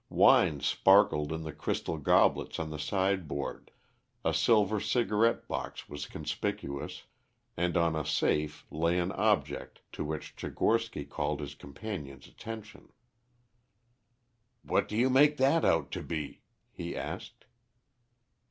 Wines 0.09 0.65
sparkled 0.65 1.31
in 1.31 1.43
the 1.43 1.53
crystal 1.53 1.99
goblets 1.99 2.57
on 2.57 2.71
the 2.71 2.79
sideboard, 2.79 3.69
a 4.25 4.33
silver 4.33 4.79
cigarette 4.79 5.47
box 5.47 5.87
was 5.87 6.07
conspicuous, 6.07 7.03
and 7.55 7.77
on 7.77 7.95
a 7.95 8.03
safe 8.03 8.65
lay 8.71 8.97
an 8.97 9.11
object 9.11 9.81
to 9.91 10.03
which 10.03 10.35
Tchigorsky 10.35 11.07
called 11.07 11.39
his 11.39 11.53
companion's 11.53 12.25
attention. 12.25 12.91
"What 14.63 14.87
do 14.87 14.97
you 14.97 15.07
make 15.11 15.37
that 15.37 15.63
out 15.63 15.91
to 15.91 16.01
be?" 16.01 16.41
he 16.71 16.97
asked. 16.97 17.45